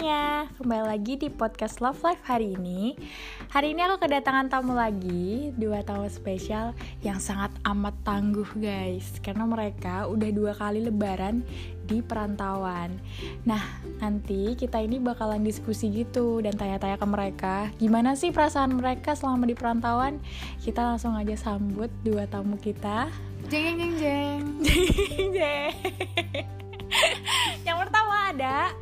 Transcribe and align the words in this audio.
Semuanya, 0.00 0.48
kembali 0.56 0.84
lagi 0.96 1.14
di 1.20 1.28
podcast 1.28 1.84
Love 1.84 2.00
Life 2.00 2.24
hari 2.24 2.56
ini 2.56 2.96
Hari 3.52 3.76
ini 3.76 3.84
aku 3.84 4.08
kedatangan 4.08 4.48
tamu 4.48 4.72
lagi, 4.72 5.52
dua 5.60 5.84
tamu 5.84 6.08
spesial 6.08 6.72
yang 7.04 7.20
sangat 7.20 7.52
amat 7.68 7.92
tangguh 8.00 8.48
guys 8.56 9.20
Karena 9.20 9.44
mereka 9.44 10.08
udah 10.08 10.32
dua 10.32 10.56
kali 10.56 10.88
lebaran 10.88 11.44
di 11.84 12.00
perantauan 12.00 12.96
Nah, 13.44 13.60
nanti 14.00 14.56
kita 14.56 14.80
ini 14.80 14.96
bakalan 14.96 15.44
diskusi 15.44 15.92
gitu 15.92 16.40
dan 16.40 16.56
tanya-tanya 16.56 16.96
ke 16.96 17.04
mereka 17.04 17.56
Gimana 17.76 18.16
sih 18.16 18.32
perasaan 18.32 18.80
mereka 18.80 19.12
selama 19.12 19.44
di 19.44 19.52
perantauan? 19.52 20.16
Kita 20.64 20.80
langsung 20.80 21.12
aja 21.12 21.36
sambut 21.36 21.92
dua 22.00 22.24
tamu 22.24 22.56
kita 22.56 23.12
Jeng 23.52 23.76
jeng 23.76 23.94
jeng. 24.00 24.40
Jeng. 25.36 25.74
Yang 27.68 27.76
pertama 27.84 28.32
ada 28.32 28.72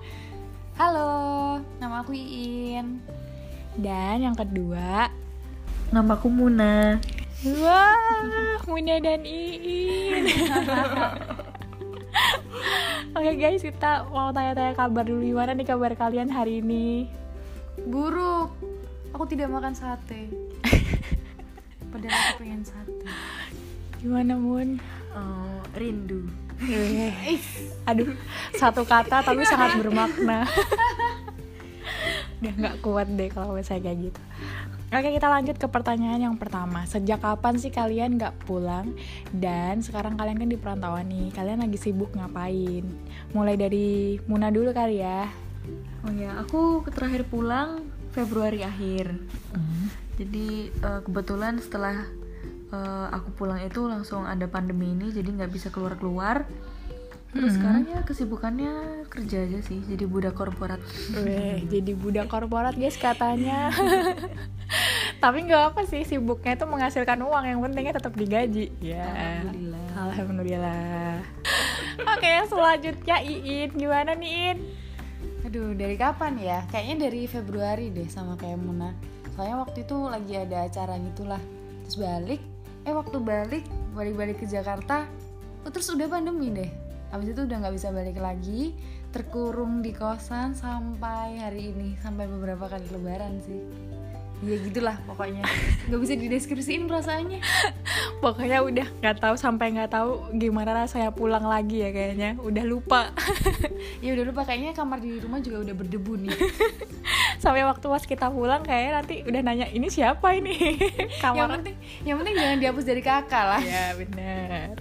Halo, 0.79 1.59
nama 1.83 2.07
aku 2.07 2.15
Iin. 2.15 3.03
Dan 3.75 4.23
yang 4.23 4.39
kedua 4.39 5.11
Nama 5.91 6.13
aku 6.15 6.31
Muna. 6.31 7.03
Wah, 7.43 8.63
Muna 8.63 9.03
dan 9.03 9.27
Iin 9.27 10.23
Oke 13.19 13.35
guys, 13.35 13.67
kita 13.67 14.07
mau 14.07 14.31
tanya-tanya 14.31 14.79
kabar 14.79 15.03
dulu 15.03 15.27
Gimana 15.27 15.59
nih 15.59 15.67
kabar 15.67 15.99
kalian 15.99 16.31
hari 16.31 16.63
ini? 16.63 17.11
Buruk. 17.83 18.55
Aku 19.19 19.27
tidak 19.27 19.51
makan 19.51 19.75
sate. 19.75 20.31
Padahal 21.91 22.39
aku 22.39 22.47
pengen 22.47 22.63
sate. 22.63 23.03
Gimana 23.99 24.39
Mun? 24.39 24.79
Oh, 25.11 25.59
rindu. 25.75 26.31
Eh, 26.59 27.39
Aduh, 27.87 28.19
satu 28.59 28.83
kata 28.83 29.23
tapi 29.23 29.47
sangat 29.47 29.79
bermakna. 29.79 30.43
Udah 32.39 32.55
gak 32.55 32.77
kuat 32.83 33.09
deh 33.11 33.31
kalau 33.31 33.59
saya 33.63 33.83
kayak 33.83 34.11
gitu. 34.11 34.21
Oke 34.89 35.13
kita 35.13 35.29
lanjut 35.29 35.61
ke 35.61 35.69
pertanyaan 35.69 36.33
yang 36.33 36.37
pertama. 36.41 36.89
Sejak 36.89 37.21
kapan 37.21 37.61
sih 37.61 37.69
kalian 37.69 38.17
gak 38.17 38.35
pulang? 38.49 38.97
Dan 39.31 39.85
sekarang 39.85 40.17
kalian 40.17 40.41
kan 40.41 40.49
di 40.49 40.57
perantauan 40.57 41.13
nih 41.13 41.29
Kalian 41.37 41.61
lagi 41.61 41.77
sibuk 41.77 42.17
ngapain? 42.17 42.89
Mulai 43.37 43.55
dari 43.61 44.17
Muna 44.25 44.49
dulu 44.49 44.73
kali 44.73 45.05
ya. 45.05 45.29
Oh 46.07 46.15
ya, 46.15 46.41
aku 46.41 46.87
terakhir 46.89 47.29
pulang 47.29 47.85
Februari 48.17 48.65
akhir. 48.65 49.13
Jadi 50.17 50.73
eh, 50.73 51.01
kebetulan 51.05 51.61
setelah 51.61 52.09
eh, 52.73 53.07
aku 53.13 53.35
pulang 53.35 53.61
itu 53.63 53.85
langsung 53.87 54.25
ada 54.25 54.45
pandemi 54.49 54.93
ini, 54.93 55.13
jadi 55.13 55.29
nggak 55.29 55.51
bisa 55.53 55.69
keluar-keluar. 55.69 56.49
Terus 57.29 57.61
sekarang 57.61 57.85
ya 57.85 58.01
kesibukannya 58.09 59.05
kerja 59.13 59.45
aja 59.45 59.61
sih, 59.61 59.85
jadi 59.85 60.09
budak 60.09 60.33
korporat. 60.33 60.81
Weh, 61.13 61.61
jadi 61.69 61.93
budak 61.93 62.33
korporat 62.33 62.73
guys 62.73 62.97
katanya 62.97 63.69
Tapi 65.23 65.45
nggak 65.45 65.75
apa 65.75 65.85
sih 65.85 66.09
sibuknya 66.09 66.57
itu 66.57 66.65
menghasilkan 66.65 67.19
uang 67.21 67.45
Yang 67.51 67.59
pentingnya 67.69 67.95
tetap 67.99 68.13
digaji 68.15 68.71
Ya 68.79 69.03
Alhamdulillah. 69.03 69.87
Alhamdulillah 69.99 71.15
Oke 72.17 72.33
selanjutnya 72.47 73.17
Iin 73.21 73.71
Gimana 73.75 74.15
nih 74.15 74.31
Iin? 74.31 74.59
Aduh, 75.49 75.73
dari 75.73 75.97
kapan 75.97 76.37
ya? 76.37 76.61
Kayaknya 76.69 77.09
dari 77.09 77.23
Februari 77.25 77.89
deh 77.89 78.05
sama 78.11 78.37
kayak 78.37 78.61
Muna. 78.61 78.93
Soalnya 79.33 79.65
waktu 79.65 79.87
itu 79.87 79.97
lagi 79.97 80.35
ada 80.37 80.69
acara 80.69 81.01
gitulah. 81.01 81.41
Terus 81.87 81.97
balik, 82.05 82.43
eh 82.89 82.97
waktu 82.97 83.21
balik, 83.21 83.69
balik-balik 83.93 84.41
ke 84.41 84.49
Jakarta, 84.49 85.05
oh, 85.61 85.69
terus 85.69 85.93
udah 85.93 86.09
pandemi 86.09 86.49
deh. 86.49 86.73
Abis 87.13 87.37
itu 87.37 87.45
udah 87.45 87.57
nggak 87.61 87.77
bisa 87.77 87.93
balik 87.93 88.17
lagi, 88.17 88.73
terkurung 89.13 89.85
di 89.85 89.93
kosan 89.93 90.57
sampai 90.57 91.37
hari 91.37 91.77
ini, 91.77 92.01
sampai 92.01 92.25
beberapa 92.25 92.65
kali 92.65 92.89
lebaran 92.89 93.45
sih. 93.45 93.61
Ya 94.39 94.55
gitulah 94.55 94.95
pokoknya. 95.03 95.43
Nggak 95.91 95.99
bisa 95.99 96.15
dideskripsiin 96.15 96.87
perasaannya. 96.87 97.43
Pokoknya 98.23 98.63
udah 98.63 98.87
nggak 99.03 99.19
tahu 99.19 99.35
sampai 99.35 99.75
nggak 99.75 99.91
tahu 99.91 100.31
gimana 100.39 100.75
rasanya 100.75 101.11
pulang 101.11 101.43
lagi 101.47 101.87
ya 101.87 101.91
kayaknya 101.95 102.35
Udah 102.39 102.67
lupa 102.67 103.15
Ya 104.05 104.15
udah 104.15 104.25
lupa 104.27 104.43
kayaknya 104.47 104.75
kamar 104.75 104.99
di 105.03 105.19
rumah 105.19 105.39
juga 105.43 105.67
udah 105.67 105.75
berdebu 105.75 106.13
nih. 106.23 106.35
Sampai 107.43 107.63
waktu 107.67 107.87
pas 107.87 108.03
kita 108.07 108.31
pulang 108.31 108.63
kayaknya 108.63 108.93
nanti 109.03 109.15
udah 109.27 109.41
nanya 109.43 109.67
Ini 109.71 109.87
siapa 109.91 110.35
ini? 110.39 110.55
yang 110.79 111.11
Kamar 111.19 111.49
penting, 111.59 111.77
yang 112.07 112.17
penting 112.23 112.35
jangan 112.39 112.57
dihapus 112.63 112.85
dari 112.87 113.03
kakak 113.03 113.45
lah. 113.47 113.63
Ya 113.63 113.87
bener 113.99 114.79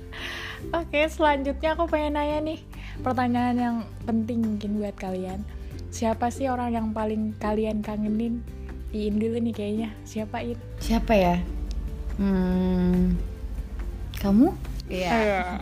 Oke 0.74 1.02
selanjutnya 1.10 1.78
aku 1.78 1.86
pengen 1.90 2.18
nanya 2.18 2.42
nih 2.42 2.60
Pertanyaan 3.06 3.58
yang 3.58 3.78
penting 4.06 4.42
mungkin 4.42 4.82
buat 4.82 4.98
kalian 4.98 5.46
Siapa 5.94 6.34
sih 6.34 6.50
orang 6.50 6.74
yang 6.74 6.88
paling 6.94 7.38
kalian 7.38 7.86
kangenin? 7.86 8.42
Iin 8.96 9.20
dulu 9.20 9.36
nih 9.44 9.52
kayaknya 9.56 9.90
Siapa 10.08 10.40
Iin? 10.40 10.60
Siapa 10.80 11.14
ya? 11.16 11.36
Hmm, 12.18 13.20
kamu? 14.18 14.56
Iya 14.88 15.60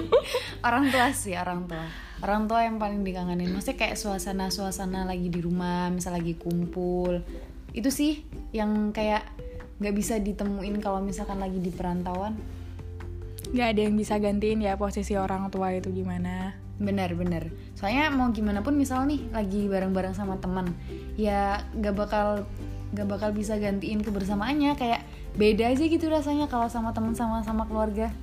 Orang 0.66 0.88
tua 0.94 1.10
sih, 1.10 1.34
orang 1.34 1.66
tua. 1.66 1.82
Orang 2.22 2.46
tua 2.46 2.62
yang 2.62 2.78
paling 2.78 3.02
dikangenin. 3.02 3.50
Maksudnya 3.50 3.78
kayak 3.78 3.98
suasana-suasana 3.98 5.02
lagi 5.02 5.26
di 5.30 5.42
rumah, 5.42 5.90
misal 5.90 6.14
lagi 6.14 6.38
kumpul. 6.38 7.22
Itu 7.74 7.90
sih 7.90 8.22
yang 8.54 8.94
kayak 8.94 9.26
nggak 9.78 9.94
bisa 9.94 10.18
ditemuin 10.18 10.78
kalau 10.78 11.02
misalkan 11.02 11.42
lagi 11.42 11.58
di 11.58 11.70
perantauan. 11.74 12.38
Gak 13.48 13.68
ada 13.74 13.80
yang 13.88 13.96
bisa 13.96 14.20
gantiin 14.20 14.60
ya 14.60 14.76
posisi 14.76 15.16
orang 15.16 15.48
tua 15.48 15.72
itu 15.72 15.88
gimana 15.88 16.67
Bener-bener. 16.78 17.50
Soalnya 17.74 18.10
mau 18.14 18.30
gimana 18.30 18.62
pun 18.62 18.78
misal 18.78 19.04
nih 19.10 19.26
lagi 19.34 19.66
bareng-bareng 19.66 20.14
sama 20.14 20.38
teman, 20.38 20.70
ya 21.18 21.62
nggak 21.74 21.94
bakal 21.94 22.46
nggak 22.94 23.08
bakal 23.10 23.30
bisa 23.34 23.58
gantiin 23.58 24.00
kebersamaannya. 24.00 24.78
Kayak 24.78 25.02
beda 25.34 25.74
aja 25.74 25.84
gitu 25.84 26.06
rasanya 26.06 26.46
kalau 26.46 26.70
sama 26.70 26.94
teman 26.94 27.18
sama 27.18 27.42
sama 27.42 27.66
keluarga. 27.66 28.14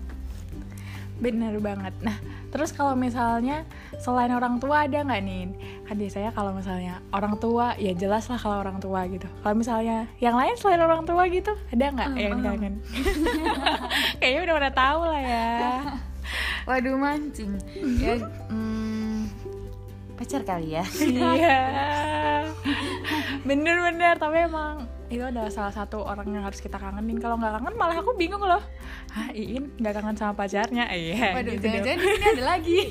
Bener 1.16 1.56
banget. 1.64 1.96
Nah, 2.04 2.20
terus 2.52 2.76
kalau 2.76 2.92
misalnya 2.92 3.64
selain 4.04 4.36
orang 4.36 4.60
tua 4.60 4.84
ada 4.84 5.00
nggak 5.00 5.22
nih? 5.24 5.48
Kan 5.88 5.96
biasanya 5.96 6.32
kalau 6.36 6.52
misalnya 6.52 7.00
orang 7.16 7.40
tua, 7.40 7.72
ya 7.80 7.96
jelas 7.96 8.28
lah 8.28 8.36
kalau 8.36 8.60
orang 8.60 8.84
tua 8.84 9.08
gitu. 9.08 9.24
Kalau 9.40 9.56
misalnya 9.56 10.12
yang 10.20 10.36
lain 10.36 10.60
selain 10.60 10.84
orang 10.84 11.08
tua 11.08 11.24
gitu, 11.32 11.56
ada 11.72 11.86
nggak 11.88 12.10
yang 12.20 12.44
kangen? 12.44 12.74
Kayaknya 14.20 14.42
udah 14.44 14.56
udah 14.60 14.74
tahu 14.76 15.02
lah 15.08 15.22
ya. 15.24 15.48
Waduh 16.66 16.98
mancing. 16.98 17.62
ya, 18.02 18.18
hmm, 18.50 19.30
pacar 20.18 20.42
kali 20.42 20.74
ya. 20.74 20.86
Iya. 20.98 21.58
Bener-bener, 23.48 24.18
tapi 24.18 24.50
emang 24.50 24.90
itu 25.06 25.22
adalah 25.22 25.54
salah 25.54 25.70
satu 25.70 26.02
orang 26.02 26.26
yang 26.34 26.42
harus 26.42 26.58
kita 26.58 26.82
kangenin. 26.82 27.22
Kalau 27.22 27.38
nggak 27.38 27.62
kangen 27.62 27.78
malah 27.78 28.02
aku 28.02 28.18
bingung 28.18 28.42
loh. 28.42 28.62
Hah, 29.14 29.30
Iin 29.38 29.78
nggak 29.78 29.94
kangen 29.94 30.18
sama 30.18 30.34
pacarnya? 30.34 30.90
Iya. 30.90 31.38
Waduh, 31.38 31.54
gitu 31.54 31.66
jangan-jangan 31.70 32.00
di 32.02 32.08
sini 32.10 32.26
ada 32.34 32.44
lagi. 32.44 32.80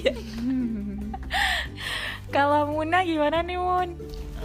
Kalau 2.34 2.70
Muna 2.70 3.02
gimana 3.06 3.42
nih 3.42 3.58
Mun? 3.58 3.90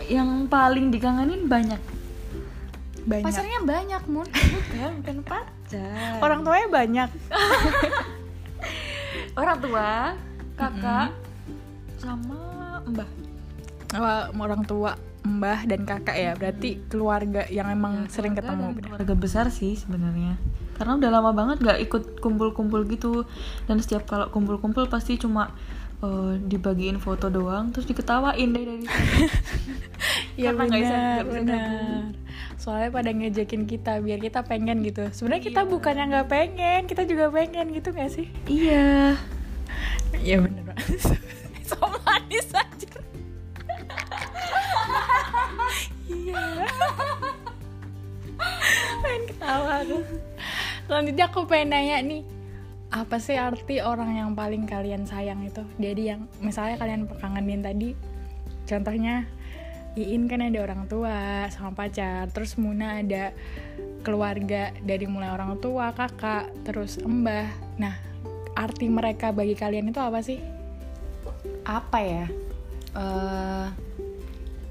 Yang 0.09 0.29
paling 0.49 0.89
dikangenin 0.89 1.45
banyak. 1.45 1.81
Banyak. 3.05 3.25
Pacarnya 3.25 3.59
banyak, 3.65 4.03
Mun. 4.09 4.27
Bukan, 4.29 4.89
bukan 5.01 5.17
pacar. 5.25 6.21
Orang 6.21 6.45
tuanya 6.45 6.67
banyak. 6.69 7.09
Orang 9.33 9.57
tua, 9.59 9.89
kakak, 10.55 11.09
sama 11.97 12.39
mbah. 12.85 13.09
Wah, 13.91 14.29
orang 14.31 14.63
tua, 14.63 14.93
mbah 15.21 15.63
dan 15.63 15.83
kakak 15.83 16.15
ya. 16.15 16.31
Berarti 16.33 16.79
keluarga 16.87 17.45
yang 17.47 17.67
emang 17.67 18.07
sering 18.07 18.33
Keluarga 18.33 18.55
ketemu. 18.55 18.67
dan 18.71 18.83
keluarga 18.83 19.13
besar 19.15 19.45
sih 19.49 19.75
sebenarnya 19.75 20.37
karena 20.73 20.95
udah 20.95 21.11
lama 21.11 21.31
banget 21.33 21.57
gak 21.59 21.79
ikut 21.81 22.03
kumpul-kumpul 22.17 22.87
gitu 22.87 23.27
dan 23.67 23.77
setiap 23.77 24.07
kalau 24.07 24.31
kumpul-kumpul 24.31 24.87
pasti 24.87 25.19
cuma 25.19 25.51
eh, 25.99 26.39
dibagiin 26.39 26.95
foto 26.97 27.27
doang 27.27 27.67
terus 27.69 27.83
diketawain 27.83 28.47
deh 28.47 28.63
dari 28.63 28.85
sana. 28.87 29.27
Iya 30.33 30.55
Karena 30.55 30.63
nggak 30.63 30.79
bisa- 30.79 31.23
bisa. 31.27 31.59
Soalnya 32.59 32.91
pada 32.91 33.15
ngejekin 33.15 33.63
kita 33.63 34.03
biar 34.03 34.19
kita 34.19 34.43
pengen 34.43 34.83
gitu. 34.83 35.07
Sebenarnya 35.15 35.43
kita 35.47 35.61
bukannya 35.63 36.11
nggak 36.11 36.27
pengen, 36.27 36.81
kita 36.91 37.07
juga 37.07 37.31
pengen 37.31 37.71
gitu 37.71 37.95
gak 37.95 38.11
sih? 38.11 38.27
iya 38.51 39.15
Iya 40.19 40.43
bener 40.43 40.67
so 41.69 41.79
manis 42.03 42.51
aja. 42.51 42.91
iya. 46.11 46.67
pengen 48.99 49.23
ketawa 49.31 49.71
aku. 49.79 49.99
Selanjutnya 50.83 51.25
aku 51.31 51.39
pengen 51.47 51.69
nanya 51.71 51.97
nih. 52.03 52.23
Apa 52.91 53.21
sih 53.23 53.39
arti 53.39 53.79
orang 53.79 54.19
yang 54.19 54.29
paling 54.35 54.67
kalian 54.67 55.07
sayang 55.07 55.45
itu? 55.47 55.63
Jadi 55.79 56.11
yang 56.11 56.27
misalnya 56.43 56.75
kalian 56.75 57.07
kangenin 57.21 57.61
tadi, 57.63 57.93
contohnya 58.67 59.29
Iin 59.97 60.29
kan 60.29 60.45
ada 60.45 60.59
orang 60.61 60.85
tua 60.85 61.47
sama 61.53 61.73
pacar, 61.73 62.29
terus 62.29 62.57
Muna 62.59 63.01
ada 63.01 63.33
keluarga 64.05 64.73
dari 64.83 65.09
mulai 65.09 65.33
orang 65.33 65.57
tua, 65.57 65.93
kakak, 65.95 66.51
terus 66.67 67.01
mbah. 67.01 67.49
Nah, 67.81 67.95
arti 68.53 68.85
mereka 68.91 69.33
bagi 69.33 69.57
kalian 69.57 69.89
itu 69.89 70.01
apa 70.01 70.21
sih? 70.21 70.39
apa 71.69 72.01
ya 72.01 72.25
Eh, 72.89 73.67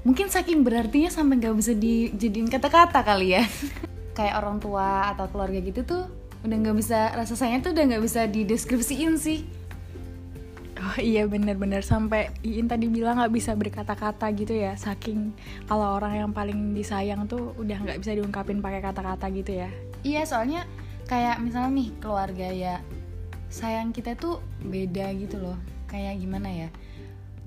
mungkin 0.03 0.27
saking 0.27 0.67
berartinya 0.67 1.07
sampai 1.07 1.39
nggak 1.39 1.55
bisa 1.55 1.71
dijadiin 1.71 2.51
kata-kata 2.51 2.99
kali 2.99 3.39
ya 3.39 3.43
kayak 4.17 4.35
orang 4.43 4.59
tua 4.59 5.15
atau 5.15 5.31
keluarga 5.31 5.59
gitu 5.63 5.87
tuh 5.87 6.03
udah 6.43 6.55
nggak 6.55 6.77
bisa 6.79 7.15
rasa 7.15 7.35
sayang 7.35 7.63
tuh 7.63 7.71
udah 7.71 7.83
nggak 7.87 8.03
bisa 8.03 8.27
dideskripsiin 8.27 9.15
sih 9.15 9.47
iya 11.01 11.25
bener-bener 11.25 11.81
sampai 11.81 12.29
Iin 12.45 12.69
tadi 12.69 12.91
bilang 12.91 13.17
nggak 13.17 13.33
bisa 13.33 13.57
berkata-kata 13.57 14.29
gitu 14.37 14.53
ya. 14.53 14.77
Saking 14.77 15.33
kalau 15.65 15.97
orang 15.97 16.19
yang 16.19 16.31
paling 16.31 16.77
disayang 16.77 17.25
tuh 17.25 17.57
udah 17.57 17.77
nggak 17.79 17.99
bisa 18.03 18.13
diungkapin 18.13 18.61
pakai 18.61 18.83
kata-kata 18.85 19.25
gitu 19.33 19.65
ya. 19.65 19.69
Iya 20.05 20.23
soalnya 20.29 20.63
kayak 21.09 21.41
misalnya 21.41 21.73
nih 21.73 21.89
keluarga 21.97 22.47
ya 22.53 22.75
sayang 23.49 23.89
kita 23.89 24.13
tuh 24.13 24.39
beda 24.61 25.09
gitu 25.17 25.41
loh. 25.41 25.57
Kayak 25.89 26.21
gimana 26.21 26.49
ya? 26.53 26.69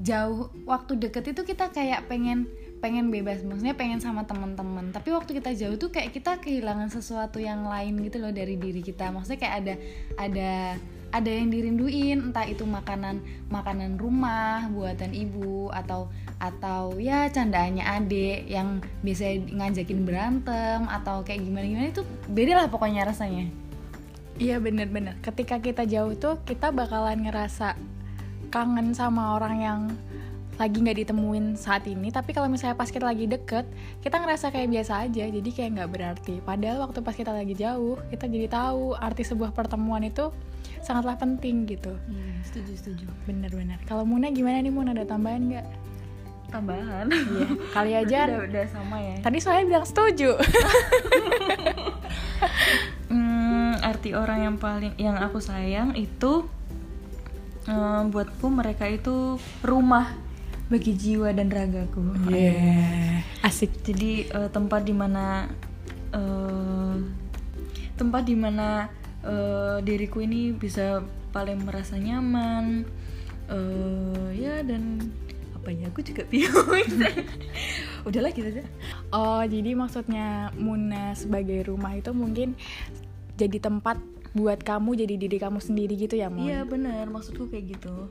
Jauh 0.02 0.50
waktu 0.66 0.98
deket 0.98 1.30
itu 1.30 1.46
kita 1.46 1.70
kayak 1.70 2.10
pengen 2.10 2.50
pengen 2.82 3.14
bebas. 3.14 3.46
Maksudnya 3.46 3.78
pengen 3.78 4.02
sama 4.02 4.26
teman-teman. 4.26 4.90
Tapi 4.90 5.14
waktu 5.14 5.38
kita 5.38 5.54
jauh 5.54 5.78
tuh 5.78 5.94
kayak 5.94 6.10
kita 6.10 6.42
kehilangan 6.42 6.90
sesuatu 6.90 7.38
yang 7.38 7.62
lain 7.62 8.02
gitu 8.02 8.18
loh 8.18 8.34
dari 8.34 8.58
diri 8.58 8.82
kita. 8.82 9.14
Maksudnya 9.14 9.38
kayak 9.38 9.56
ada 9.62 9.74
ada 10.18 10.52
ada 11.12 11.28
yang 11.28 11.52
dirinduin 11.52 12.32
entah 12.32 12.48
itu 12.48 12.64
makanan 12.64 13.20
makanan 13.52 14.00
rumah 14.00 14.66
buatan 14.72 15.12
ibu 15.12 15.68
atau 15.68 16.08
atau 16.40 16.96
ya 16.96 17.28
candaannya 17.28 17.84
adik 17.84 18.48
yang 18.48 18.80
biasa 19.04 19.38
ngajakin 19.52 20.08
berantem 20.08 20.80
atau 20.88 21.20
kayak 21.22 21.44
gimana 21.44 21.68
gimana 21.68 21.88
itu 21.92 22.02
beda 22.32 22.64
lah 22.64 22.66
pokoknya 22.72 23.04
rasanya. 23.04 23.52
Iya 24.40 24.58
bener-bener 24.58 25.20
ketika 25.20 25.60
kita 25.60 25.84
jauh 25.84 26.16
tuh 26.16 26.40
kita 26.48 26.72
bakalan 26.72 27.28
ngerasa 27.28 27.76
kangen 28.48 28.96
sama 28.96 29.36
orang 29.36 29.56
yang 29.60 29.80
lagi 30.60 30.78
nggak 30.80 30.98
ditemuin 31.04 31.56
saat 31.56 31.88
ini. 31.88 32.08
Tapi 32.12 32.32
kalau 32.36 32.48
misalnya 32.48 32.76
pas 32.76 32.88
kita 32.88 33.04
lagi 33.04 33.28
deket 33.28 33.68
kita 34.00 34.20
ngerasa 34.20 34.52
kayak 34.52 34.68
biasa 34.72 34.92
aja. 35.08 35.24
Jadi 35.28 35.50
kayak 35.52 35.70
nggak 35.76 35.90
berarti. 35.92 36.34
Padahal 36.44 36.88
waktu 36.88 36.98
pas 37.04 37.16
kita 37.16 37.32
lagi 37.32 37.54
jauh 37.56 38.00
kita 38.12 38.24
jadi 38.28 38.48
tahu 38.48 38.96
arti 38.96 39.22
sebuah 39.24 39.52
pertemuan 39.52 40.04
itu 40.04 40.32
sangatlah 40.82 41.14
penting 41.14 41.64
gitu 41.64 41.94
Iya, 42.04 42.34
setuju 42.44 42.72
setuju. 42.74 43.06
bener-bener 43.24 43.78
kalau 43.82 44.02
Muna 44.02 44.28
gimana 44.28 44.58
nih 44.58 44.68
Muna 44.68 44.90
ada 44.90 45.04
tambahan 45.04 45.42
nggak 45.48 45.66
Tambahan. 46.48 47.08
iya 47.08 47.46
kali 47.72 47.92
aja 48.02 48.18
udah, 48.28 48.40
udah 48.44 48.64
sama 48.68 48.96
ya. 48.98 49.16
tadi 49.20 49.38
soalnya 49.38 49.64
bilang 49.68 49.86
setuju 49.86 50.36
Hmm, 53.06 53.76
arti 53.78 54.12
orang 54.12 54.40
yang 54.42 54.56
paling 54.56 54.96
yang 54.96 55.16
aku 55.16 55.38
sayang 55.38 55.92
itu 55.94 56.48
eh, 57.64 58.02
buatku 58.04 58.46
mereka 58.48 58.84
itu 58.84 59.36
rumah 59.60 60.16
bagi 60.66 60.92
jiwa 60.92 61.28
dan 61.30 61.48
ragaku. 61.48 62.00
yeah. 62.26 63.20
asik 63.42 63.70
Jadi 63.82 64.26
eh, 64.26 64.48
tempat 64.48 64.82
di 64.82 64.92
mana 64.92 65.44
eh, 66.10 66.94
tempat 67.94 68.22
di 68.24 68.34
mana 68.34 68.88
eh, 69.22 69.78
diriku 69.82 70.22
ini 70.22 70.52
bisa 70.54 71.02
paling 71.32 71.62
merasa 71.64 71.96
nyaman. 71.96 72.84
eh, 73.52 74.28
ya 74.38 74.62
dan 74.64 75.12
apa 75.52 75.68
ya 75.70 75.86
aku 75.90 76.00
juga 76.02 76.24
bingung. 76.26 76.66
Udahlah 78.08 78.30
gitu 78.34 78.48
aja. 78.48 78.64
Oh, 79.14 79.42
jadi 79.44 79.78
maksudnya 79.78 80.50
Muna 80.58 81.14
sebagai 81.14 81.70
rumah 81.70 81.94
itu 81.94 82.10
mungkin 82.10 82.58
jadi 83.38 83.58
tempat 83.62 84.00
buat 84.32 84.64
kamu 84.64 85.04
jadi 85.04 85.14
diri 85.20 85.36
kamu 85.36 85.60
sendiri 85.60 85.94
gitu 85.94 86.16
ya, 86.16 86.32
Mun? 86.32 86.48
Iya 86.48 86.64
benar 86.64 87.04
maksudku 87.12 87.52
kayak 87.52 87.76
gitu. 87.76 88.08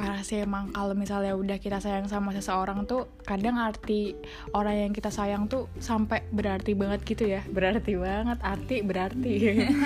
Parah 0.00 0.24
sih 0.24 0.40
emang 0.40 0.72
kalau 0.72 0.96
misalnya 0.96 1.36
udah 1.36 1.60
kita 1.60 1.76
sayang 1.76 2.08
sama 2.08 2.32
seseorang 2.32 2.88
tuh 2.88 3.04
kadang 3.28 3.60
arti 3.60 4.16
orang 4.56 4.88
yang 4.88 4.92
kita 4.96 5.12
sayang 5.12 5.44
tuh 5.44 5.68
sampai 5.76 6.24
berarti 6.32 6.72
banget 6.72 7.04
gitu 7.04 7.28
ya. 7.28 7.44
Berarti 7.44 8.00
banget, 8.00 8.40
arti 8.40 8.76
berarti. 8.80 9.34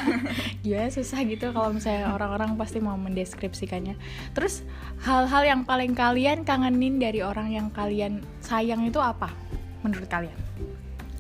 Gimana 0.63 0.91
susah 0.95 1.19
gitu 1.27 1.51
kalau 1.51 1.75
misalnya 1.75 2.15
orang-orang 2.15 2.55
pasti 2.55 2.79
mau 2.79 2.95
mendeskripsikannya. 2.95 3.99
Terus 4.39 4.63
hal-hal 5.03 5.43
yang 5.43 5.67
paling 5.67 5.99
kalian 5.99 6.47
kangenin 6.47 7.03
dari 7.03 7.19
orang 7.19 7.51
yang 7.51 7.67
kalian 7.75 8.23
sayang 8.39 8.87
itu 8.87 9.03
apa 9.03 9.35
menurut 9.83 10.07
kalian? 10.07 10.39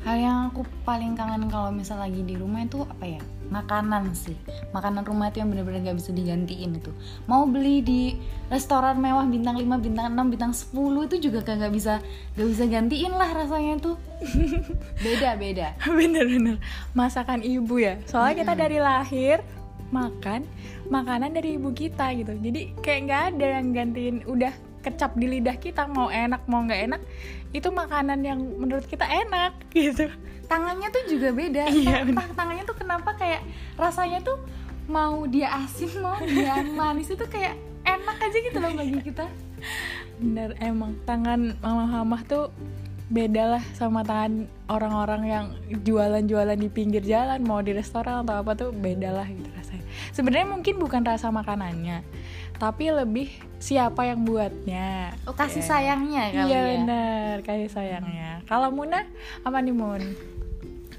hal 0.05 0.20
yang 0.20 0.38
aku 0.52 0.69
paling 0.85 1.17
kangen 1.17 1.49
kalau 1.49 1.73
misal 1.73 1.97
lagi 1.97 2.20
di 2.20 2.37
rumah 2.37 2.61
itu 2.61 2.85
apa 2.85 3.08
ya 3.08 3.23
makanan 3.52 4.12
sih. 4.17 4.37
Makanan 4.73 5.05
rumah 5.05 5.29
itu 5.29 5.43
yang 5.43 5.50
bener-bener 5.52 5.93
gak 5.93 5.99
bisa 6.00 6.11
digantiin 6.12 6.76
itu. 6.79 6.93
Mau 7.29 7.44
beli 7.44 7.85
di 7.85 8.02
restoran 8.49 9.00
mewah 9.00 9.25
bintang 9.29 9.61
5, 9.61 9.67
bintang 9.81 10.12
6, 10.12 10.32
bintang 10.32 10.52
10 10.52 11.08
itu 11.08 11.17
juga 11.31 11.38
gak 11.44 11.73
bisa 11.73 12.00
gak 12.37 12.49
bisa 12.49 12.64
gantiin 12.69 13.12
lah 13.14 13.31
rasanya 13.32 13.75
tuh 13.81 13.96
beda 15.05 15.37
beda. 15.37 15.69
Bener-bener 15.85 16.56
masakan 16.96 17.44
ibu 17.44 17.81
ya. 17.81 18.00
Soalnya 18.08 18.44
kita 18.46 18.55
dari 18.56 18.79
lahir 18.81 19.38
makan 19.93 20.43
makanan 20.90 21.37
dari 21.37 21.56
ibu 21.61 21.70
kita 21.70 22.11
gitu. 22.19 22.35
Jadi 22.38 22.75
kayak 22.82 23.00
nggak 23.06 23.23
ada 23.35 23.47
yang 23.61 23.69
gantiin. 23.70 24.17
Udah 24.26 24.52
kecap 24.84 25.16
di 25.16 25.26
lidah 25.26 25.56
kita 25.56 25.88
mau 25.88 26.12
enak 26.12 26.44
mau 26.44 26.60
nggak 26.60 26.81
enak 26.92 27.02
itu 27.56 27.69
makanan 27.72 28.20
yang 28.20 28.38
menurut 28.38 28.84
kita 28.84 29.08
enak 29.08 29.56
gitu. 29.72 30.12
tangannya 30.44 30.92
tuh 30.92 31.02
juga 31.08 31.32
beda 31.32 31.64
Iya, 31.72 32.04
Entah 32.04 32.28
tangannya 32.36 32.64
tuh 32.69 32.76
kenapa 32.76 33.16
kayak 33.16 33.40
rasanya 33.81 34.20
tuh 34.20 34.36
mau 34.84 35.25
dia 35.25 35.48
asin 35.64 35.88
mau 36.04 36.20
dia 36.20 36.60
manis 36.78 37.08
itu 37.08 37.25
kayak 37.25 37.56
enak 37.88 38.16
aja 38.20 38.38
gitu 38.44 38.58
loh 38.60 38.70
bagi 38.76 39.00
kita 39.00 39.25
Bener 40.20 40.54
emang 40.60 40.94
tangan 41.08 41.56
mama-mama 41.58 42.20
tuh 42.28 42.52
beda 43.12 43.56
lah 43.56 43.64
sama 43.76 44.00
tangan 44.00 44.48
orang-orang 44.66 45.22
yang 45.28 45.46
jualan-jualan 45.84 46.56
di 46.56 46.69
pinggir 46.72 47.04
jalan 47.04 47.40
mau 47.44 47.60
di 47.60 47.76
restoran 47.76 48.25
atau 48.25 48.40
apa 48.40 48.56
tuh 48.56 48.70
beda 48.72 49.12
lah 49.12 49.28
gitu 49.28 49.48
rasanya. 49.52 49.84
Sebenarnya 50.16 50.48
mungkin 50.48 50.80
bukan 50.80 51.04
rasa 51.04 51.28
makanannya, 51.28 52.00
tapi 52.54 52.88
lebih 52.88 53.28
siapa 53.58 54.04
yang 54.04 54.22
buatnya. 54.22 55.12
oh 55.24 55.32
kasih 55.32 55.60
Ya. 55.60 55.68
sayangnya 55.68 56.22
kali 56.30 56.38
Iya 56.44 56.54
ya 56.54 56.60
bener, 56.70 57.34
kasih 57.42 57.68
sayangnya. 57.68 58.30
Kalau 58.44 58.70
Muna 58.70 59.04
apa 59.40 59.58
nih 59.58 59.73
Mun? 59.73 60.02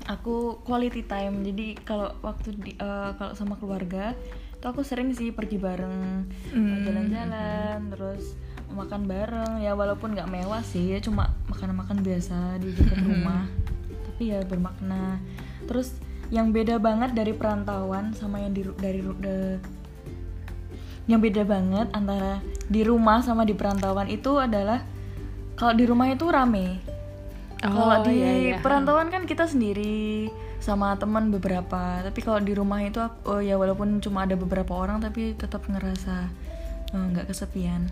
aku 0.05 0.61
quality 0.61 1.01
time 1.03 1.41
jadi 1.41 1.73
kalau 1.81 2.13
waktu 2.21 2.53
di, 2.55 2.71
eh, 2.73 3.09
kalau 3.11 3.33
sama 3.33 3.55
keluarga 3.55 4.13
itu 4.53 4.61
aku 4.63 4.81
sering 4.81 5.09
sih 5.11 5.33
pergi 5.33 5.57
bareng 5.57 6.29
Hmm. 6.49 6.85
jalan-jalan 6.85 7.89
terus 7.89 8.37
makan 8.67 9.05
bareng 9.05 9.57
ya 9.59 9.73
walaupun 9.73 10.13
nggak 10.13 10.27
mewah 10.27 10.61
sih 10.61 10.93
ya 10.93 10.99
cuma 10.99 11.33
makan-makan 11.47 12.01
biasa 12.01 12.37
di 12.59 12.69
dekat 12.71 13.01
rumah 13.01 13.49
tapi 14.05 14.29
ya 14.29 14.41
bermakna 14.43 15.17
terus 15.65 15.97
yang 16.27 16.49
beda 16.49 16.77
banget 16.77 17.13
dari 17.13 17.31
perantauan 17.31 18.13
sama 18.13 18.41
yang 18.41 18.51
di 18.51 18.61
dari 18.75 19.01
de- 19.01 19.57
yang 21.05 21.21
beda 21.21 21.45
banget 21.45 21.87
antara 21.93 22.41
di 22.65 22.81
rumah 22.81 23.21
sama 23.21 23.45
di 23.45 23.53
perantauan 23.53 24.09
itu 24.09 24.41
adalah 24.41 24.81
kalau 25.55 25.73
di 25.77 25.85
rumah 25.87 26.09
itu 26.11 26.25
rame. 26.27 26.81
Kalau 27.61 28.03
di 28.05 28.21
iya, 28.21 28.31
iya. 28.35 28.55
perantauan 28.61 29.09
kan 29.09 29.25
kita 29.25 29.49
sendiri 29.49 30.29
sama 30.61 30.93
teman 30.99 31.33
beberapa. 31.33 32.03
Tapi 32.03 32.19
kalau 32.21 32.41
di 32.43 32.53
rumah 32.53 32.83
itu 32.83 33.01
aku, 33.01 33.17
oh 33.37 33.41
ya 33.41 33.57
walaupun 33.57 34.01
cuma 34.03 34.27
ada 34.27 34.37
beberapa 34.37 34.75
orang 34.75 35.01
tapi 35.01 35.33
tetap 35.33 35.65
ngerasa 35.65 36.29
eh, 36.93 37.05
nggak 37.15 37.31
kesepian 37.31 37.89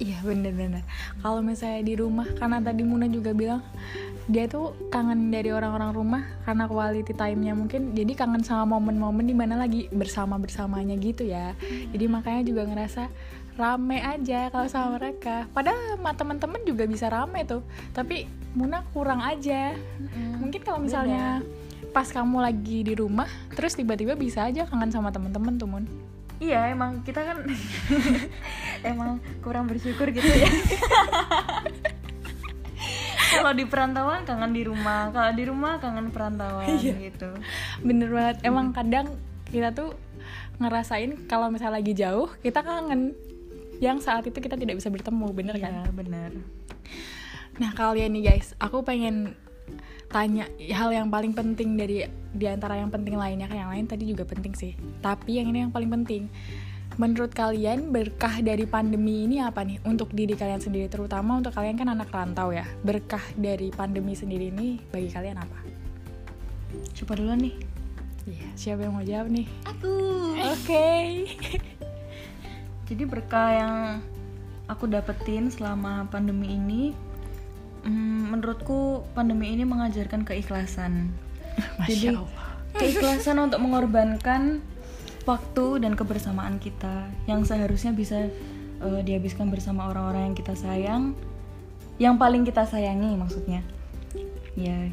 Iya 0.00 0.16
bener-bener 0.24 0.80
Kalau 1.20 1.44
misalnya 1.44 1.84
di 1.84 1.94
rumah 1.94 2.24
Karena 2.40 2.56
tadi 2.56 2.80
Muna 2.88 3.04
juga 3.04 3.36
bilang 3.36 3.60
Dia 4.32 4.48
tuh 4.48 4.72
kangen 4.88 5.28
dari 5.28 5.52
orang-orang 5.52 5.92
rumah 5.92 6.22
Karena 6.48 6.64
quality 6.64 7.12
time-nya 7.12 7.52
mungkin. 7.52 7.92
Jadi 7.92 8.16
kangen 8.16 8.40
sama 8.40 8.80
momen-momen 8.80 9.28
di 9.28 9.36
mana 9.36 9.60
lagi 9.60 9.92
bersama-bersamanya 9.92 10.96
gitu 10.96 11.28
ya. 11.28 11.52
Jadi 11.92 12.04
makanya 12.08 12.42
juga 12.48 12.62
ngerasa 12.64 13.12
rame 13.60 14.00
aja 14.00 14.48
kalau 14.48 14.70
sama 14.72 14.96
mereka. 14.96 15.44
Padahal 15.52 16.00
sama 16.00 16.16
teman-teman 16.16 16.60
juga 16.64 16.88
bisa 16.88 17.12
rame 17.12 17.44
tuh. 17.44 17.60
Tapi 17.92 18.24
Muna 18.56 18.82
kurang 18.90 19.20
aja. 19.22 19.76
Mungkin 20.40 20.64
kalau 20.64 20.80
misalnya 20.82 21.44
pas 21.90 22.06
kamu 22.06 22.38
lagi 22.38 22.86
di 22.86 22.94
rumah 22.94 23.26
Terus 23.54 23.74
tiba-tiba 23.74 24.14
bisa 24.14 24.46
aja 24.46 24.62
kangen 24.66 24.94
sama 24.94 25.10
teman-teman 25.10 25.58
tuh 25.58 25.66
Mun 25.66 25.84
iya 26.40 26.72
emang 26.72 27.04
kita 27.04 27.20
kan 27.22 27.38
emang 28.90 29.20
kurang 29.44 29.68
bersyukur 29.68 30.08
gitu 30.10 30.26
ya. 30.26 30.48
Kalau 33.30 33.54
di 33.54 33.62
perantauan 33.62 34.26
kangen 34.26 34.50
di 34.50 34.66
rumah. 34.66 35.14
Kalau 35.14 35.30
di 35.30 35.44
rumah 35.46 35.78
kangen 35.78 36.10
perantauan 36.10 36.66
gitu. 37.06 37.30
Bener 37.80 38.10
banget, 38.10 38.36
emang 38.42 38.74
kadang 38.74 39.06
kita 39.46 39.70
tuh 39.70 39.94
ngerasain 40.60 41.24
kalau 41.24 41.48
misalnya 41.48 41.78
lagi 41.78 41.94
jauh 41.94 42.26
kita 42.42 42.66
kangen. 42.66 43.14
Yang 43.80 44.04
saat 44.04 44.28
itu 44.28 44.36
kita 44.36 44.60
tidak 44.60 44.76
bisa 44.76 44.92
bertemu, 44.92 45.32
bener 45.32 45.56
kan? 45.56 45.72
ya 45.72 45.88
benar 45.88 46.36
Nah 47.56 47.72
kalian 47.72 48.12
nih 48.12 48.28
guys, 48.28 48.52
aku 48.60 48.84
pengen 48.84 49.32
tanya 50.10 50.46
hal 50.74 50.90
yang 50.90 51.08
paling 51.08 51.32
penting 51.32 51.78
dari 51.78 52.06
di 52.30 52.46
antara 52.46 52.78
yang 52.78 52.90
penting 52.90 53.18
lainnya 53.18 53.46
kan 53.50 53.58
yang 53.66 53.70
lain 53.70 53.86
tadi 53.86 54.10
juga 54.10 54.26
penting 54.26 54.54
sih. 54.54 54.72
Tapi 55.02 55.40
yang 55.40 55.50
ini 55.50 55.66
yang 55.68 55.72
paling 55.72 55.90
penting. 55.90 56.28
menurut 56.98 57.32
kalian 57.32 57.94
berkah 57.94 58.42
dari 58.44 58.66
pandemi 58.68 59.24
ini 59.24 59.40
apa 59.40 59.64
nih 59.64 59.80
untuk 59.88 60.12
diri 60.12 60.36
kalian 60.36 60.60
sendiri 60.60 60.90
terutama 60.90 61.38
untuk 61.38 61.54
kalian 61.54 61.78
kan 61.78 61.88
anak 61.88 62.12
rantau 62.12 62.52
ya 62.52 62.66
berkah 62.82 63.22
dari 63.40 63.72
pandemi 63.72 64.12
sendiri 64.12 64.52
ini 64.52 64.82
bagi 64.90 65.08
kalian 65.08 65.38
apa? 65.38 65.58
Siapa 66.92 67.16
duluan 67.16 67.40
nih? 67.40 67.56
Iya 68.28 68.48
siapa 68.52 68.84
yang 68.84 68.94
mau 68.98 69.06
jawab 69.06 69.32
nih? 69.32 69.46
Aku. 69.64 69.94
Oke. 70.36 70.88
Jadi 72.90 73.02
berkah 73.06 73.48
yang 73.54 73.74
aku 74.66 74.90
dapetin 74.90 75.50
selama 75.50 76.06
pandemi 76.10 76.54
ini, 76.58 76.94
mm, 77.84 78.34
menurutku 78.34 79.04
pandemi 79.12 79.52
ini 79.52 79.64
mengajarkan 79.64 80.24
keikhlasan. 80.24 81.12
Masya 81.80 81.88
Jadi 81.88 82.08
Allah. 82.16 82.46
keikhlasan 82.76 83.36
untuk 83.42 83.60
mengorbankan 83.60 84.62
waktu 85.28 85.84
dan 85.84 85.92
kebersamaan 85.94 86.56
kita 86.56 87.10
yang 87.28 87.44
seharusnya 87.44 87.92
bisa 87.92 88.28
eh, 88.80 89.00
dihabiskan 89.04 89.52
bersama 89.52 89.90
orang-orang 89.92 90.32
yang 90.32 90.36
kita 90.36 90.54
sayang, 90.56 91.12
yang 92.00 92.16
paling 92.16 92.46
kita 92.46 92.64
sayangi 92.64 93.16
maksudnya. 93.16 93.60
Ya, 94.58 94.90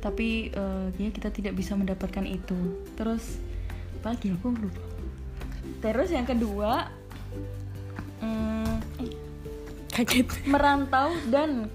tapi 0.00 0.50
eh, 0.52 0.86
ya 0.98 1.08
kita 1.12 1.32
tidak 1.32 1.54
bisa 1.56 1.76
mendapatkan 1.76 2.24
itu. 2.24 2.84
Terus 2.96 3.38
apa 4.00 4.16
lagi 4.16 4.32
aku 4.32 4.52
lupa. 4.52 4.84
Terus 5.80 6.12
yang 6.12 6.28
kedua, 6.28 6.88
mm, 8.20 8.72
Kaget. 9.94 10.26
merantau 10.50 11.14
dan 11.30 11.70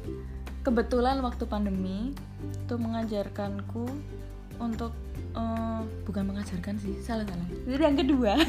kebetulan 0.62 1.20
waktu 1.24 1.44
pandemi 1.48 2.12
itu 2.44 2.76
mengajarkanku 2.76 3.88
untuk 4.60 4.92
eh, 5.36 5.82
bukan 6.04 6.24
mengajarkan 6.34 6.76
sih 6.80 7.00
salah 7.00 7.24
salah. 7.24 7.48
Jadi 7.68 7.84
yang 7.84 7.98
kedua. 7.98 8.34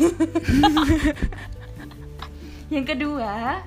Yang 2.71 2.87
kedua 2.95 3.67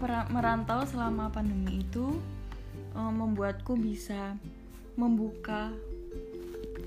mera- 0.00 0.28
merantau 0.32 0.80
selama 0.88 1.28
pandemi 1.28 1.84
itu 1.84 2.16
eh, 2.96 3.12
membuatku 3.12 3.76
bisa 3.76 4.36
membuka 4.96 5.68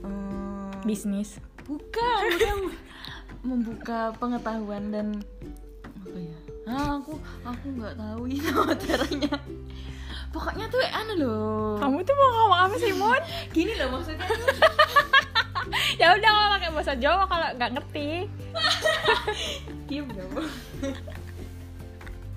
eh, 0.02 0.72
Bisnis. 0.82 1.38
bukan 1.66 2.74
membuka 3.46 4.14
pengetahuan 4.18 4.90
dan 4.90 5.08
apa 5.86 6.18
ya? 6.18 6.38
Ah, 6.66 6.98
aku 6.98 7.22
aku 7.46 7.66
nggak 7.78 7.94
tahu 8.02 8.22
itu 8.26 8.50
materinya 8.70 9.38
pokoknya 10.36 10.66
tuh 10.68 10.84
aneh 10.84 11.16
loh. 11.16 11.80
Kamu 11.80 12.04
tuh 12.04 12.12
mau 12.12 12.30
ngomong 12.36 12.60
apa 12.68 12.76
sih 12.76 12.92
Mon? 12.92 13.24
gini 13.56 13.72
loh 13.80 13.96
maksudnya. 13.96 14.28
Ya 15.98 16.14
udah 16.14 16.30
kalau 16.30 16.50
pakai 16.54 16.70
bahasa 16.78 16.94
Jawa 16.94 17.26
kalau 17.26 17.48
nggak 17.58 17.72
ngerti. 17.74 18.30
diem 19.90 20.06
dong. 20.14 20.46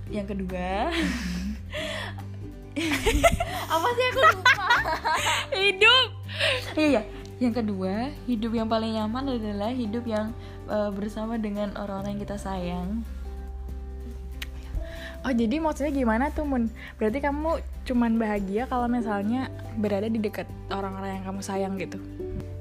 Yang 0.08 0.26
kedua. 0.32 0.88
Apa 3.68 3.86
sih 3.92 4.04
aku 4.08 4.20
lupa? 4.32 4.66
Hidup. 5.52 6.08
iya 6.72 6.86
iya. 6.88 7.02
Yang 7.36 7.54
kedua 7.60 8.16
hidup 8.24 8.52
yang 8.56 8.68
paling 8.72 8.96
nyaman 8.96 9.36
adalah 9.36 9.76
hidup 9.76 10.08
yang 10.08 10.32
eh, 10.72 10.88
bersama 10.88 11.36
dengan 11.36 11.76
orang-orang 11.76 12.16
yang 12.16 12.22
kita 12.24 12.40
sayang 12.40 13.04
Oh 15.26 15.32
jadi 15.34 15.58
maksudnya 15.58 15.90
gimana 15.90 16.30
tuh 16.30 16.46
Mun? 16.46 16.70
Berarti 16.96 17.18
kamu 17.18 17.58
cuman 17.84 18.20
bahagia 18.20 18.70
kalau 18.70 18.86
misalnya 18.86 19.50
berada 19.74 20.06
di 20.06 20.22
dekat 20.22 20.46
orang-orang 20.70 21.18
yang 21.20 21.24
kamu 21.26 21.40
sayang 21.42 21.74
gitu. 21.80 21.98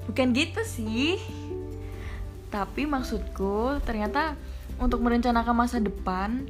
Bukan 0.09 0.33
gitu 0.33 0.61
sih. 0.65 1.21
Tapi 2.49 2.87
maksudku 2.89 3.83
ternyata 3.83 4.33
untuk 4.81 5.03
merencanakan 5.05 5.53
masa 5.53 5.77
depan 5.77 6.47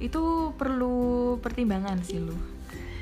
itu 0.00 0.54
perlu 0.56 1.36
pertimbangan 1.42 2.00
sih 2.00 2.22
lu. 2.22 2.36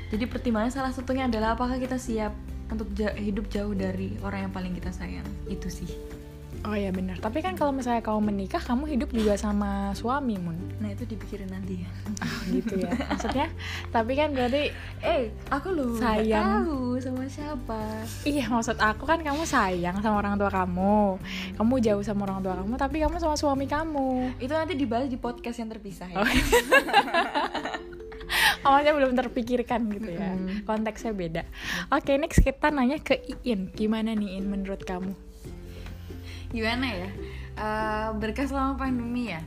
Jadi 0.09 0.25
pertimbangan 0.25 0.73
salah 0.73 0.91
satunya 0.91 1.29
adalah 1.29 1.53
apakah 1.53 1.77
kita 1.77 2.01
siap 2.01 2.33
untuk 2.69 2.89
hidup 3.17 3.45
jauh 3.49 3.73
dari 3.77 4.17
orang 4.25 4.49
yang 4.49 4.53
paling 4.53 4.73
kita 4.73 4.89
sayang. 4.89 5.25
Itu 5.45 5.69
sih. 5.69 6.18
Oh 6.61 6.75
iya 6.75 6.91
benar. 6.91 7.15
Tapi 7.17 7.39
kan 7.39 7.55
kalau 7.55 7.71
misalnya 7.71 7.99
kamu 7.99 8.19
menikah, 8.25 8.59
kamu 8.59 8.83
hidup 8.89 9.09
juga 9.09 9.33
sama 9.33 9.91
suami 9.93 10.35
Mun. 10.35 10.59
Nah, 10.77 10.89
itu 10.89 11.03
dipikirin 11.03 11.47
nanti 11.47 11.79
ya. 11.79 11.89
Ah, 12.19 12.35
gitu 12.45 12.75
ya. 12.75 12.91
Maksudnya, 13.07 13.47
tapi 13.89 14.13
kan 14.13 14.29
berarti 14.29 14.67
Eh, 14.99 15.31
aku 15.47 15.71
loh 15.71 15.95
nggak 15.95 16.03
Sayang. 16.19 16.47
tahu 16.67 16.77
sama 16.97 17.23
siapa. 17.25 17.79
iya 18.23 18.43
maksud 18.45 18.75
aku 18.75 19.03
kan 19.03 19.19
kamu 19.19 19.43
sayang 19.43 20.03
sama 20.03 20.19
orang 20.19 20.35
tua 20.35 20.51
kamu. 20.51 21.15
Kamu 21.55 21.73
jauh 21.79 22.03
sama 22.03 22.27
orang 22.27 22.39
tua 22.41 22.53
kamu, 22.53 22.73
tapi 22.75 22.97
kamu 22.99 23.15
sama 23.17 23.35
suami 23.35 23.63
kamu. 23.63 24.35
Itu 24.37 24.51
nanti 24.51 24.75
dibahas 24.75 25.07
di 25.07 25.15
podcast 25.15 25.57
yang 25.57 25.69
terpisah 25.69 26.07
ya. 26.07 26.19
Oh. 26.19 26.27
Awalnya 28.59 28.91
belum 28.91 29.15
terpikirkan 29.15 29.87
gitu 29.89 30.11
ya. 30.11 30.35
Konteksnya 30.63 31.11
beda. 31.11 31.43
Oke, 31.89 32.13
next 32.15 32.43
kita 32.43 32.69
nanya 32.69 32.99
ke 32.99 33.15
Iin. 33.41 33.71
Gimana 33.71 34.11
nih 34.11 34.35
Iin 34.35 34.45
menurut 34.45 34.83
kamu? 34.83 35.15
Gimana 36.49 36.87
ya? 36.89 37.09
Eh, 37.59 38.09
berkah 38.15 38.47
selama 38.47 38.79
pandemi 38.79 39.35
ya? 39.35 39.41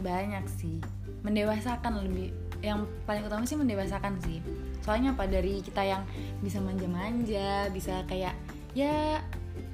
Banyak 0.00 0.44
sih. 0.48 0.80
Mendewasakan 1.20 2.00
lebih. 2.04 2.32
Yang 2.64 2.88
paling 3.04 3.28
utama 3.28 3.44
sih 3.44 3.60
mendewasakan 3.60 4.16
sih. 4.24 4.40
Soalnya 4.80 5.12
apa? 5.12 5.28
Dari 5.28 5.60
kita 5.60 5.84
yang 5.84 6.02
bisa 6.40 6.60
manja-manja 6.64 7.68
bisa 7.68 8.00
kayak 8.08 8.32
ya 8.72 9.20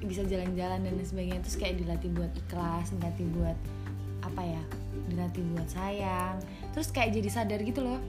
bisa 0.03 0.27
jalan-jalan 0.27 0.83
dan 0.83 0.99
sebagainya. 0.99 1.39
Terus 1.47 1.57
kayak 1.57 1.75
dilatih 1.79 2.11
buat 2.11 2.31
ikhlas 2.35 2.91
dilatih 2.91 3.27
buat 3.39 3.57
apa 4.27 4.41
ya? 4.43 4.63
Dilatih 5.07 5.43
buat 5.55 5.67
sayang. 5.71 6.35
Terus 6.75 6.91
kayak 6.91 7.15
jadi 7.15 7.29
sadar 7.31 7.59
gitu 7.63 7.81
loh. 7.87 7.99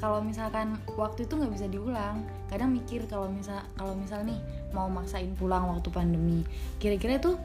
Kalau 0.00 0.24
misalkan 0.24 0.80
waktu 0.96 1.28
itu 1.28 1.36
nggak 1.36 1.52
bisa 1.60 1.68
diulang 1.68 2.24
kadang 2.48 2.72
mikir 2.72 3.04
kalau 3.04 3.28
misal 3.28 3.60
kalau 3.76 3.92
misal 3.92 4.24
nih 4.24 4.40
mau 4.72 4.88
maksain 4.88 5.28
pulang 5.36 5.68
waktu 5.68 5.92
pandemi 5.92 6.40
kira-kira 6.80 7.20
tuh 7.20 7.36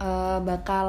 eh, 0.00 0.38
bakal 0.42 0.88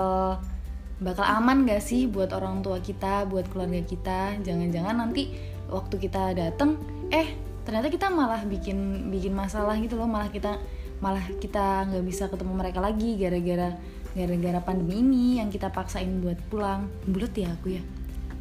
bakal 1.01 1.25
aman 1.25 1.65
gak 1.65 1.81
sih 1.81 2.05
buat 2.05 2.31
orang 2.31 2.61
tua 2.61 2.79
kita, 2.79 3.27
buat 3.27 3.49
keluarga 3.49 3.81
kita? 3.83 4.39
Jangan-jangan 4.41 4.95
nanti 4.95 5.33
waktu 5.67 5.95
kita 5.97 6.37
dateng, 6.37 6.77
eh 7.11 7.35
ternyata 7.61 7.87
kita 7.93 8.09
malah 8.09 8.41
bikin 8.45 9.09
bikin 9.13 9.33
masalah 9.35 9.77
gitu 9.77 9.97
loh, 9.99 10.09
malah 10.09 10.29
kita 10.29 10.57
malah 11.01 11.25
kita 11.41 11.89
nggak 11.89 12.05
bisa 12.05 12.29
ketemu 12.29 12.53
mereka 12.53 12.77
lagi 12.77 13.17
gara-gara 13.17 13.73
gara-gara 14.13 14.59
pandemi 14.61 15.01
ini 15.01 15.23
yang 15.41 15.49
kita 15.49 15.73
paksain 15.73 16.21
buat 16.21 16.37
pulang. 16.53 16.85
Bulat 17.09 17.33
ya 17.33 17.49
aku 17.49 17.79
ya. 17.79 17.83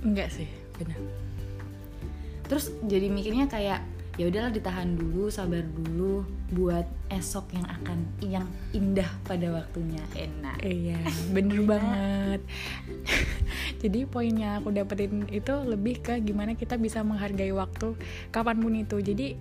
Enggak 0.04 0.28
sih, 0.32 0.48
benar. 0.76 1.00
Terus 2.50 2.74
jadi 2.84 3.06
mikirnya 3.08 3.46
kayak 3.46 3.80
ya 4.20 4.28
udahlah 4.28 4.52
ditahan 4.52 5.00
dulu, 5.00 5.32
sabar 5.32 5.64
dulu 5.64 6.28
buat 6.52 6.84
esok 7.08 7.56
yang 7.56 7.64
akan 7.64 7.98
yang 8.20 8.44
indah 8.76 9.08
pada 9.24 9.48
waktunya. 9.48 10.04
Enak. 10.12 10.60
Iya, 10.60 11.00
bener 11.32 11.64
banget. 11.64 12.44
Jadi 13.82 14.04
poinnya 14.04 14.60
aku 14.60 14.76
dapetin 14.76 15.24
itu 15.32 15.56
lebih 15.64 16.04
ke 16.04 16.20
gimana 16.20 16.52
kita 16.52 16.76
bisa 16.76 17.00
menghargai 17.00 17.48
waktu 17.56 17.96
kapan 18.28 18.60
pun 18.60 18.76
itu. 18.76 19.00
Jadi 19.00 19.40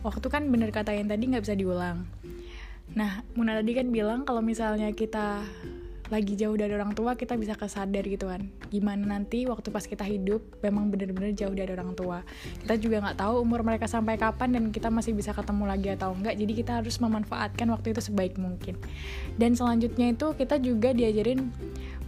waktu 0.00 0.26
kan 0.32 0.48
bener 0.48 0.72
kata 0.72 0.96
yang 0.96 1.12
tadi 1.12 1.36
nggak 1.36 1.44
bisa 1.44 1.52
diulang. 1.60 2.08
Nah, 2.96 3.20
Muna 3.36 3.52
tadi 3.60 3.76
kan 3.76 3.92
bilang 3.92 4.24
kalau 4.24 4.40
misalnya 4.40 4.96
kita 4.96 5.44
lagi 6.10 6.34
jauh 6.34 6.58
dari 6.58 6.74
orang 6.74 6.92
tua 6.92 7.14
kita 7.14 7.38
bisa 7.38 7.54
kesadar 7.54 8.02
gitu 8.02 8.26
kan. 8.26 8.50
Gimana 8.68 9.16
nanti 9.16 9.46
waktu 9.46 9.70
pas 9.70 9.86
kita 9.86 10.02
hidup 10.02 10.42
memang 10.60 10.90
bener-bener 10.90 11.30
jauh 11.32 11.54
dari 11.54 11.70
orang 11.70 11.94
tua. 11.94 12.26
Kita 12.66 12.74
juga 12.76 13.00
nggak 13.06 13.18
tahu 13.22 13.34
umur 13.46 13.62
mereka 13.62 13.86
sampai 13.86 14.18
kapan 14.18 14.58
dan 14.58 14.64
kita 14.74 14.90
masih 14.90 15.14
bisa 15.14 15.30
ketemu 15.30 15.64
lagi 15.70 15.88
atau 15.94 16.10
enggak 16.12 16.34
jadi 16.34 16.52
kita 16.52 16.72
harus 16.82 16.98
memanfaatkan 16.98 17.70
waktu 17.70 17.94
itu 17.94 18.02
sebaik 18.02 18.34
mungkin. 18.36 18.74
Dan 19.38 19.54
selanjutnya 19.54 20.12
itu 20.12 20.34
kita 20.34 20.58
juga 20.58 20.90
diajarin 20.90 21.54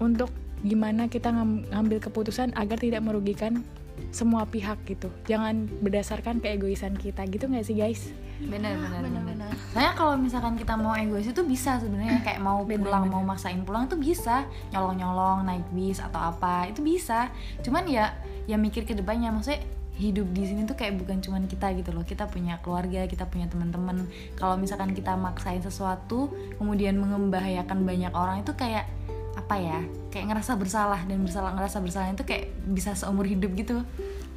untuk 0.02 0.34
gimana 0.66 1.06
kita 1.06 1.30
ngam- 1.30 1.66
ngambil 1.70 1.98
keputusan 2.02 2.54
agar 2.58 2.78
tidak 2.82 3.02
merugikan 3.06 3.62
semua 4.10 4.44
pihak 4.50 4.82
gitu. 4.84 5.08
Jangan 5.30 5.70
berdasarkan 5.80 6.42
keegoisan 6.42 6.98
kita. 6.98 7.22
Gitu 7.30 7.46
nggak 7.46 7.64
sih 7.64 7.78
guys 7.78 8.10
benar 8.50 8.72
benar 8.78 9.00
benar. 9.02 9.22
Benar. 9.22 9.50
Soalnya 9.72 9.92
kalau 9.96 10.14
misalkan 10.18 10.54
kita 10.58 10.74
mau 10.76 10.92
egois 10.96 11.28
itu 11.28 11.42
bisa 11.46 11.78
sebenarnya. 11.78 12.20
Kayak 12.24 12.40
mau 12.42 12.62
Bener, 12.66 12.82
pulang 12.84 13.04
bener. 13.08 13.14
mau 13.14 13.22
maksain 13.24 13.62
pulang 13.64 13.88
tuh 13.88 13.98
bisa. 13.98 14.44
Nyolong 14.74 14.96
nyolong 14.98 15.38
naik 15.46 15.66
bis 15.72 15.98
atau 16.02 16.20
apa 16.32 16.68
itu 16.68 16.84
bisa. 16.84 17.32
Cuman 17.64 17.86
ya 17.88 18.12
ya 18.44 18.56
mikir 18.60 18.84
ke 18.84 18.92
depannya. 18.92 19.32
Maksudnya 19.32 19.62
hidup 19.92 20.32
di 20.32 20.42
sini 20.48 20.64
tuh 20.64 20.74
kayak 20.74 20.98
bukan 20.98 21.20
cuman 21.20 21.46
kita 21.48 21.72
gitu 21.76 21.90
loh. 21.92 22.04
Kita 22.04 22.26
punya 22.28 22.58
keluarga 22.60 23.04
kita 23.08 23.28
punya 23.28 23.48
teman-teman. 23.48 24.08
Kalau 24.36 24.56
misalkan 24.56 24.92
kita 24.92 25.16
maksain 25.16 25.62
sesuatu 25.64 26.32
kemudian 26.56 26.96
membahayakan 26.98 27.84
banyak 27.84 28.12
orang 28.12 28.44
itu 28.44 28.52
kayak 28.56 28.88
apa 29.32 29.56
ya? 29.56 29.80
Kayak 30.12 30.36
ngerasa 30.36 30.60
bersalah 30.60 31.00
dan 31.08 31.24
bersalah 31.24 31.56
ngerasa 31.56 31.80
bersalah 31.80 32.12
itu 32.12 32.24
kayak 32.24 32.52
bisa 32.68 32.92
seumur 32.92 33.24
hidup 33.24 33.52
gitu 33.56 33.80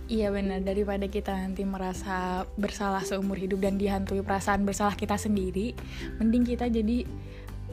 Iya 0.05 0.29
benar 0.29 0.61
daripada 0.61 1.09
kita 1.09 1.33
nanti 1.33 1.65
merasa 1.65 2.45
bersalah 2.61 3.01
seumur 3.01 3.41
hidup 3.41 3.57
dan 3.57 3.81
dihantui 3.81 4.21
perasaan 4.21 4.61
bersalah 4.61 4.93
kita 4.93 5.17
sendiri, 5.17 5.73
mending 6.21 6.45
kita 6.45 6.69
jadi 6.69 7.09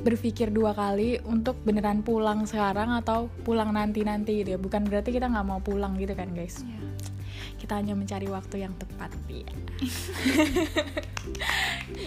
berpikir 0.00 0.48
dua 0.48 0.72
kali 0.72 1.20
untuk 1.28 1.60
beneran 1.60 2.00
pulang 2.00 2.48
sekarang 2.48 2.88
atau 2.96 3.28
pulang 3.44 3.76
nanti-nanti 3.76 4.40
gitu 4.40 4.56
ya. 4.56 4.58
Bukan 4.58 4.88
berarti 4.88 5.12
kita 5.12 5.28
nggak 5.28 5.44
mau 5.44 5.60
pulang 5.60 5.92
gitu 6.00 6.16
kan 6.16 6.32
guys. 6.32 6.64
Iya. 6.64 6.80
Kita 7.60 7.76
hanya 7.76 7.92
mencari 7.92 8.24
waktu 8.32 8.64
yang 8.64 8.72
tepat. 8.80 9.12
Iya. 9.28 9.52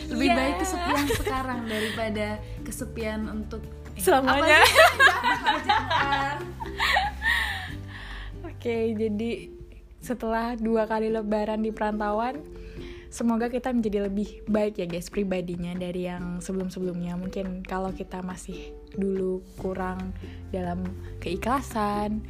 lebih 0.09 0.29
Iya. 0.31 0.35
baik 0.35 0.55
kesepian 0.65 1.05
sekarang 1.21 1.59
daripada 1.69 2.27
kesepian 2.65 3.21
untuk 3.29 3.61
eh, 3.93 4.01
Selamanya. 4.01 4.65
Oke, 8.49 8.97
jadi 8.97 9.53
setelah 10.05 10.53
dua 10.53 10.85
kali 10.85 11.09
lebaran 11.09 11.65
di 11.65 11.73
perantauan, 11.73 12.45
semoga 13.09 13.49
kita 13.49 13.73
menjadi 13.73 14.05
lebih 14.05 14.45
baik 14.45 14.77
ya 14.77 14.85
guys 14.85 15.09
pribadinya 15.09 15.73
dari 15.73 16.05
yang 16.05 16.37
sebelum-sebelumnya. 16.37 17.17
Mungkin 17.17 17.65
kalau 17.65 17.89
kita 17.89 18.21
masih 18.21 18.69
dulu 18.93 19.41
kurang 19.57 20.13
dalam 20.53 20.85
keikhlasan, 21.17 22.21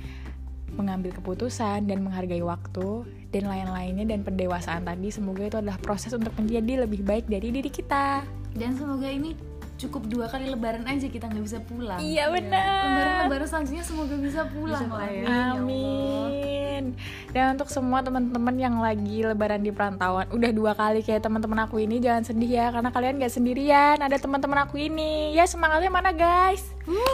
mengambil 0.80 1.12
keputusan 1.20 1.84
dan 1.84 2.00
menghargai 2.00 2.40
waktu 2.40 3.04
dan 3.36 3.52
lain-lainnya 3.52 4.08
dan 4.08 4.24
pendewasaan 4.24 4.88
tadi, 4.88 5.12
semoga 5.12 5.44
itu 5.44 5.60
adalah 5.60 5.76
proses 5.84 6.16
untuk 6.16 6.32
menjadi 6.40 6.88
lebih 6.88 7.04
baik 7.04 7.28
dari 7.28 7.52
diri 7.52 7.68
kita. 7.68 8.24
dan 8.56 8.72
semoga 8.72 9.12
ini 9.12 9.36
cukup 9.76 10.08
dua 10.08 10.26
kali 10.26 10.48
lebaran 10.48 10.88
aja 10.88 11.04
kita 11.06 11.28
nggak 11.28 11.44
bisa 11.44 11.60
pulang 11.60 12.00
Iya 12.00 12.32
benar. 12.32 12.80
lebaran-lebaran 12.88 13.48
selanjutnya 13.48 13.84
semoga 13.84 14.16
bisa 14.16 14.42
pulang 14.48 14.82
Bisa 14.82 14.96
lah 14.96 15.10
ya. 15.10 15.28
Amin. 15.52 16.96
Dan 17.30 17.56
untuk 17.56 17.68
semua 17.68 18.00
teman-teman 18.00 18.56
yang 18.56 18.80
lagi 18.80 19.20
lebaran 19.22 19.60
di 19.60 19.72
perantauan, 19.72 20.28
udah 20.30 20.52
dua 20.52 20.72
kali 20.72 21.00
kayak 21.02 21.20
teman-teman 21.22 21.64
aku 21.64 21.80
ini 21.80 22.00
jangan 22.00 22.24
sedih 22.24 22.52
ya 22.52 22.72
karena 22.72 22.88
kalian 22.90 23.20
gak 23.20 23.32
sendirian. 23.32 24.00
Ada 24.00 24.16
teman-teman 24.16 24.64
aku 24.64 24.80
ini. 24.80 25.36
Ya 25.36 25.44
semangatnya 25.44 25.92
mana 25.92 26.12
guys? 26.12 26.64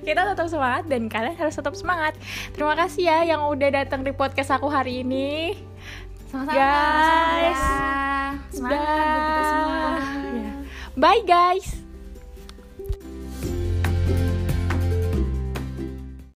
Kita 0.00 0.20
tetap 0.26 0.46
semangat 0.46 0.84
dan 0.84 1.08
kalian 1.08 1.32
harus 1.34 1.56
tetap 1.56 1.72
semangat. 1.72 2.12
Terima 2.52 2.76
kasih 2.76 3.04
ya 3.04 3.18
yang 3.24 3.48
udah 3.48 3.68
datang 3.70 4.04
di 4.04 4.12
podcast 4.12 4.52
aku 4.52 4.68
hari 4.68 5.00
ini. 5.00 5.56
sama-sama 6.28 6.52
Guys. 6.52 7.56
sama-sama. 7.56 8.03
Semangat 8.54 8.86
buat 8.86 9.22
kita 9.26 9.42
semua 9.50 9.90
Ya. 10.34 10.52
Bye 10.94 11.22
guys. 11.26 11.83